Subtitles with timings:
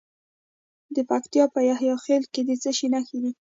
[0.95, 3.31] د پکتیکا په یحیی خیل کې د څه شي نښې دي؟